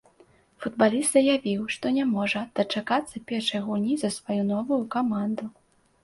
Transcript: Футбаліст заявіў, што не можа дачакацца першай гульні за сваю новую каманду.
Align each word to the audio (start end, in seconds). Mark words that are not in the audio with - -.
Футбаліст 0.61 1.11
заявіў, 1.17 1.59
што 1.73 1.91
не 1.97 2.05
можа 2.13 2.41
дачакацца 2.59 3.21
першай 3.31 3.61
гульні 3.67 3.97
за 4.05 4.09
сваю 4.15 4.39
новую 4.53 4.79
каманду. 4.97 5.45